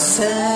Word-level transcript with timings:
say 0.00 0.50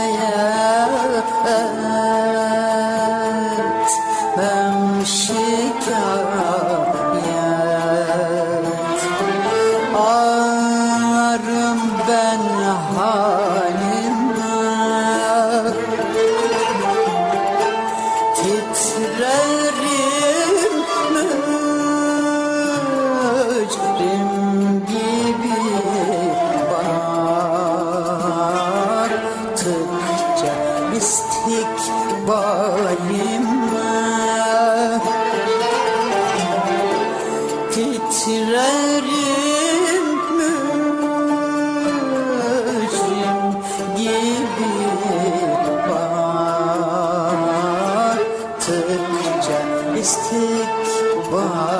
kestik 50.04 50.68
bağ 51.32 51.73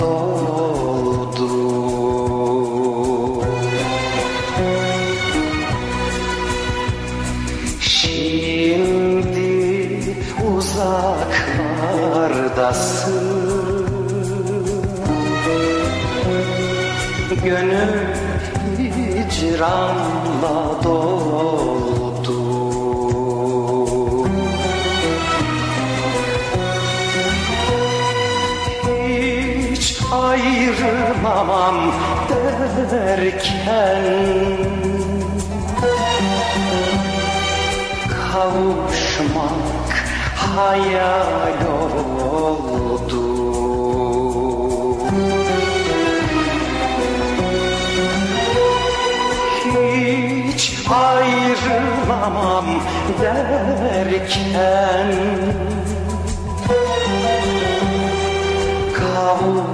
doğdu. 0.00 1.50
Şimdi 7.80 9.46
uzaklardasın. 10.56 11.56
Gönül 17.44 18.16
hicranla 18.78 20.56
doğdu. 20.84 21.25
tamam 31.36 31.76
derken 32.90 34.04
Kavuşmak 38.32 39.52
hayal 40.56 41.60
oldu. 41.76 43.22
Hiç 49.64 50.62
ayrılamam 50.90 52.66
derken 53.20 54.56
Kavuşmak 58.94 59.65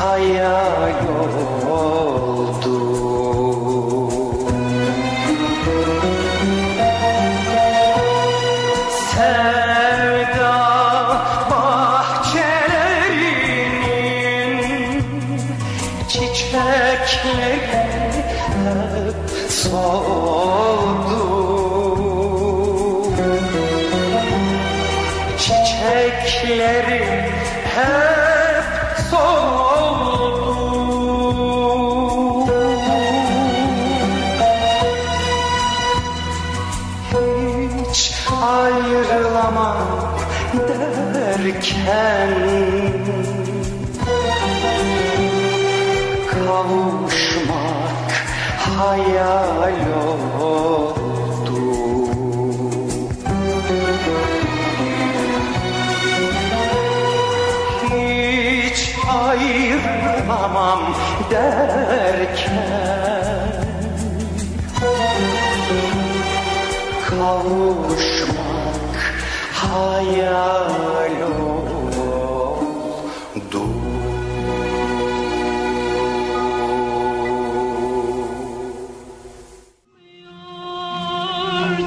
haya 0.00 0.52
yoldu 1.04 2.89
can 41.70 42.49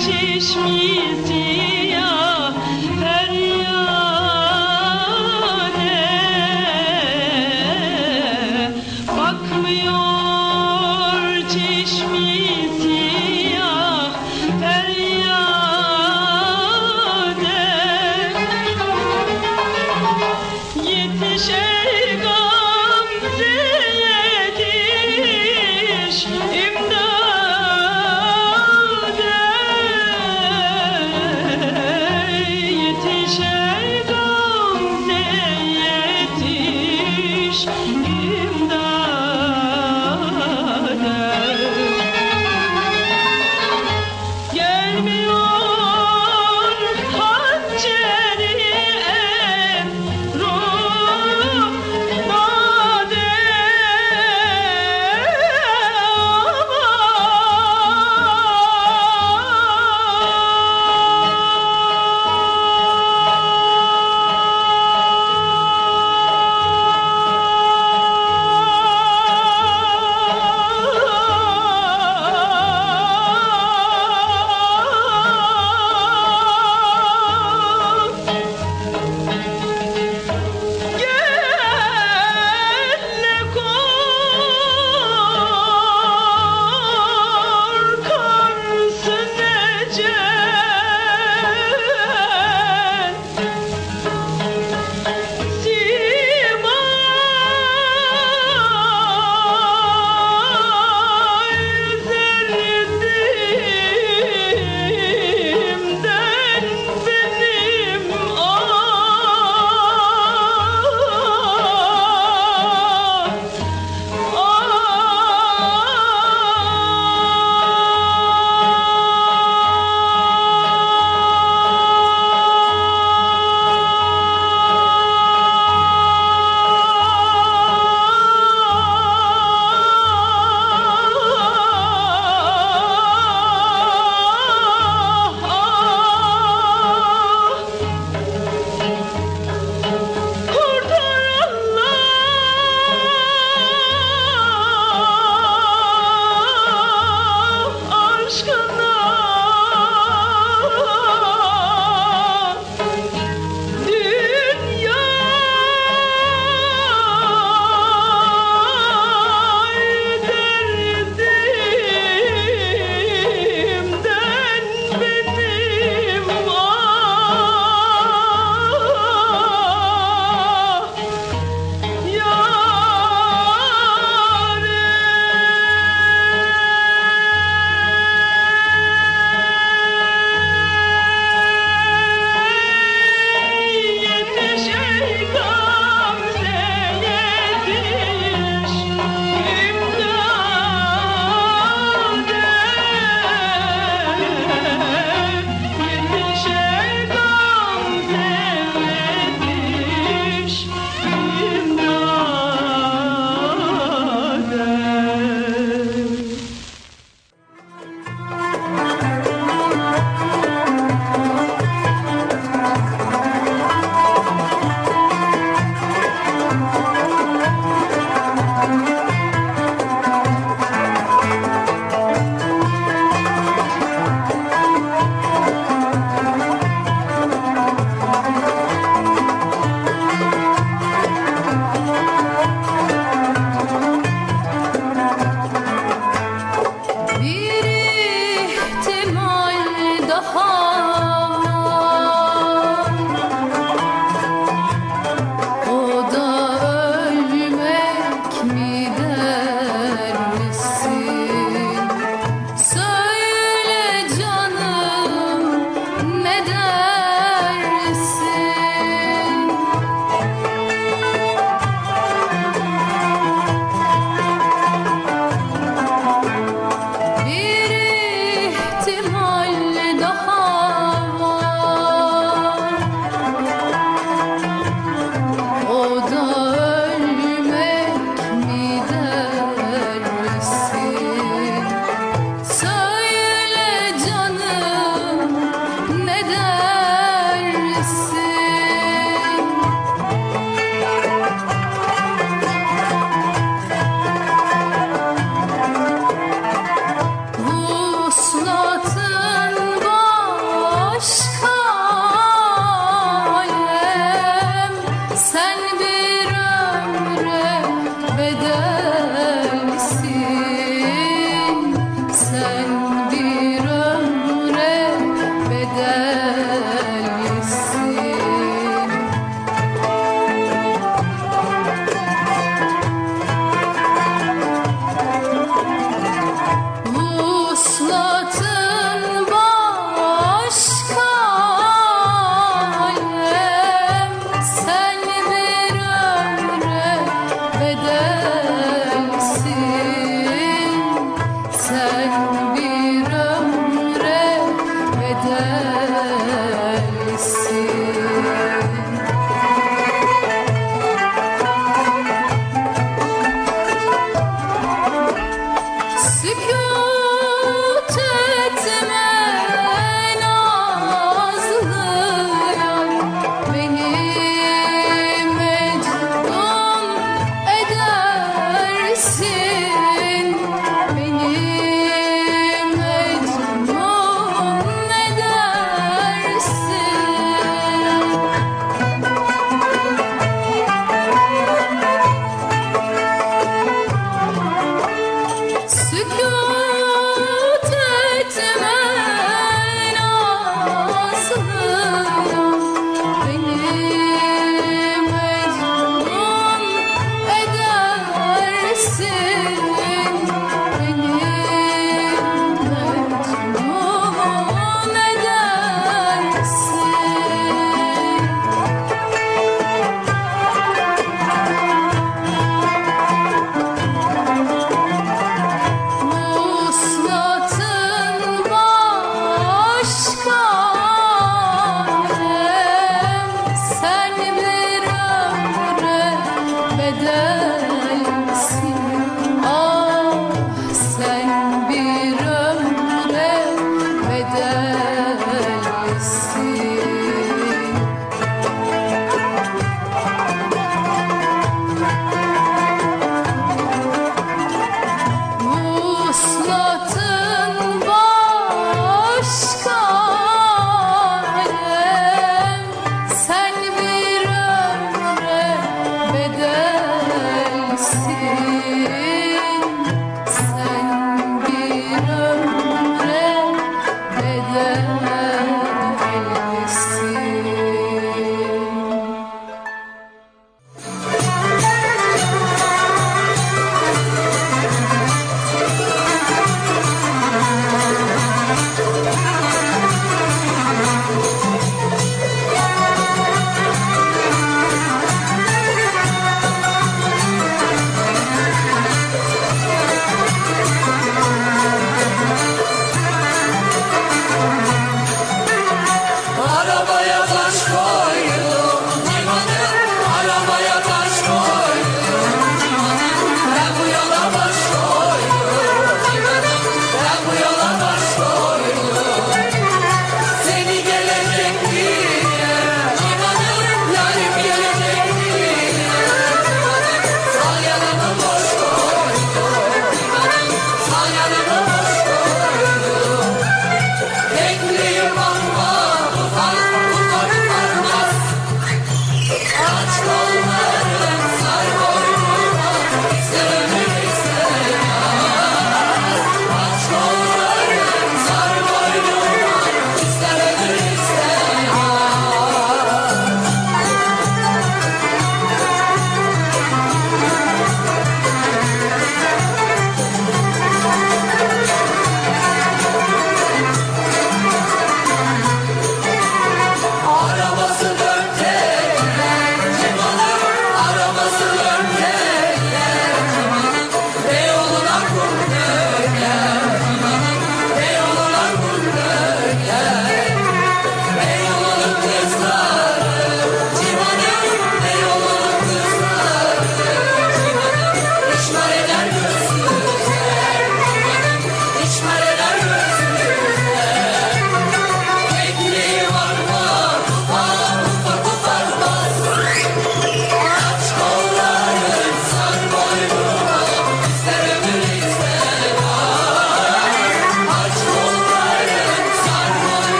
چشمی 0.00 1.59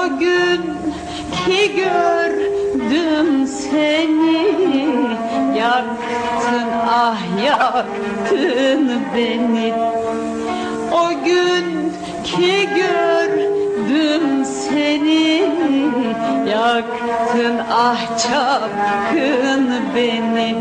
O 0.00 0.18
gün 0.18 0.62
ki 1.46 1.76
gördüm 1.76 3.46
seni 3.46 4.46
Yaktın 5.58 6.68
ah 6.88 7.18
yaktın 7.44 8.90
beni. 9.16 9.74
O 10.92 11.24
gün 11.24 11.92
ki 12.24 12.68
gördüm 12.76 14.44
seni 14.44 15.42
Yaktın 16.50 17.60
ah 17.70 18.18
çapkın 18.18 19.70
beni 19.96 20.56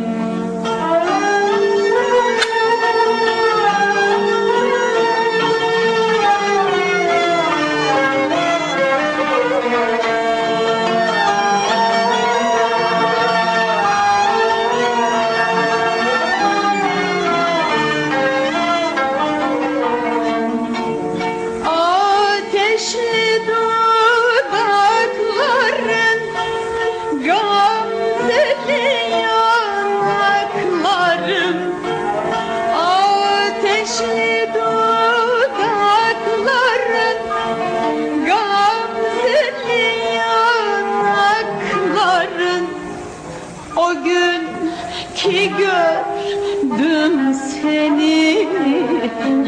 seni 47.62 48.48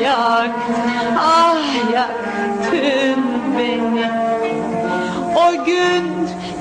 yaktın 0.02 1.16
ah 1.18 1.94
yaktın 1.94 3.24
beni. 3.58 4.10
O 5.36 5.66
gün 5.66 6.04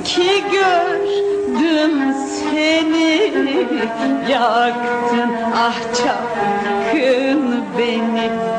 ki 0.04 0.44
gördüm 0.52 2.14
seni 2.14 3.32
yaktın 4.28 5.30
ah 5.56 5.74
çapkın 5.94 7.64
beni 7.78 8.49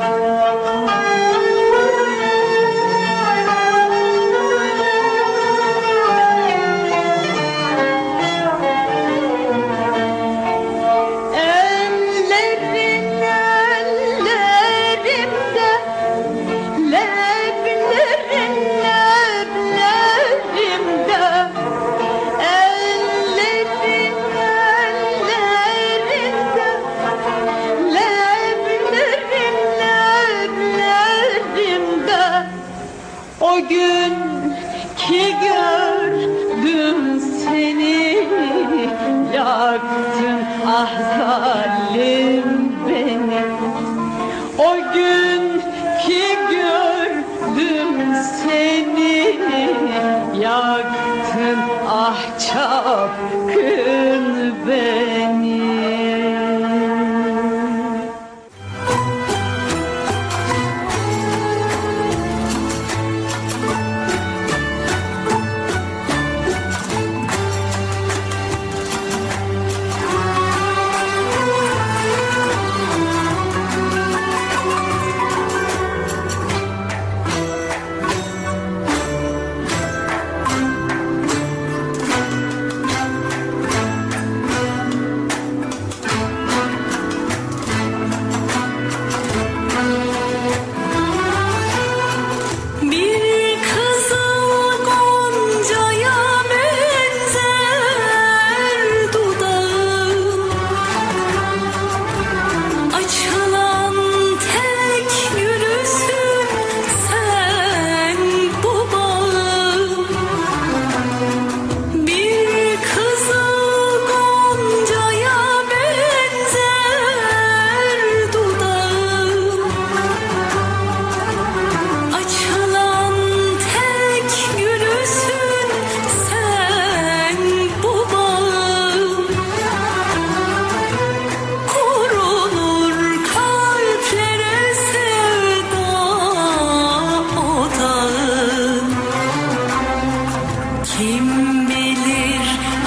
seni 48.22 49.40
Yaktın 50.42 51.60
ah 51.90 52.40
çapkın 52.40 54.24
beni 54.68 55.11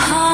heart. 0.05 0.34